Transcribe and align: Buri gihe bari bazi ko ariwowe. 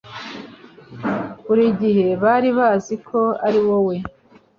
Buri 1.45 1.65
gihe 1.81 2.07
bari 2.23 2.49
bazi 2.57 2.95
ko 3.07 3.19
ariwowe. 3.47 3.95